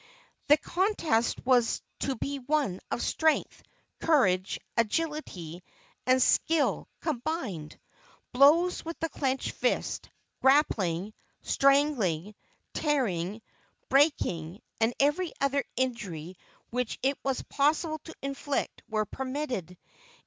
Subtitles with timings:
[0.47, 3.61] The contest was to be one of strength,
[3.99, 5.61] courage, agility
[6.07, 7.79] and skill combined.
[8.31, 10.09] Blows with the clenched fist,
[10.41, 12.33] grappling, strangling,
[12.73, 13.43] tearing,
[13.89, 16.35] breaking and every other injury
[16.71, 19.77] which it was possible to inflict were permitted.